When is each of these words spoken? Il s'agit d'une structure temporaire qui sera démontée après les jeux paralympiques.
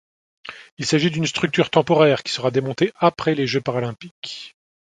Il 0.79 0.85
s'agit 0.87 1.11
d'une 1.11 1.27
structure 1.27 1.69
temporaire 1.69 2.23
qui 2.23 2.33
sera 2.33 2.49
démontée 2.49 2.91
après 2.95 3.35
les 3.35 3.45
jeux 3.45 3.61
paralympiques. 3.61 4.55